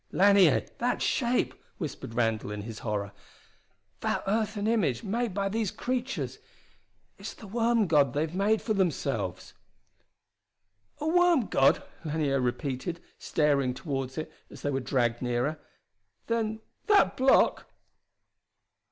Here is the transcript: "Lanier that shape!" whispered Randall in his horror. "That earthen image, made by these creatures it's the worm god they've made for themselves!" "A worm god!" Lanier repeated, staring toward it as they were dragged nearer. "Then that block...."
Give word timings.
"Lanier 0.11 0.65
that 0.79 0.99
shape!" 0.99 1.53
whispered 1.77 2.15
Randall 2.15 2.49
in 2.49 2.63
his 2.63 2.79
horror. 2.79 3.11
"That 3.99 4.23
earthen 4.25 4.65
image, 4.65 5.03
made 5.03 5.31
by 5.31 5.47
these 5.47 5.69
creatures 5.69 6.39
it's 7.19 7.35
the 7.35 7.45
worm 7.45 7.85
god 7.85 8.13
they've 8.13 8.33
made 8.33 8.63
for 8.63 8.73
themselves!" 8.73 9.53
"A 10.99 11.07
worm 11.07 11.45
god!" 11.45 11.83
Lanier 12.03 12.39
repeated, 12.41 12.99
staring 13.19 13.75
toward 13.75 14.17
it 14.17 14.31
as 14.49 14.63
they 14.63 14.71
were 14.71 14.79
dragged 14.79 15.21
nearer. 15.21 15.59
"Then 16.25 16.61
that 16.87 17.15
block...." 17.15 17.67